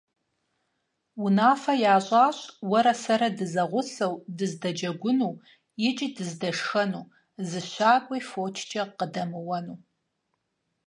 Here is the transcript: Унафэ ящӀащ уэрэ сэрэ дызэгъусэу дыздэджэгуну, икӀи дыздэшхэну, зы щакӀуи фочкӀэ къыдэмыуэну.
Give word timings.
Унафэ 1.23 1.73
ящӀащ 1.93 2.37
уэрэ 2.69 2.93
сэрэ 3.01 3.29
дызэгъусэу 3.37 4.13
дыздэджэгуну, 4.37 5.33
икӀи 5.87 6.07
дыздэшхэну, 6.15 7.05
зы 7.47 7.61
щакӀуи 7.71 8.19
фочкӀэ 8.29 8.83
къыдэмыуэну. 8.97 9.77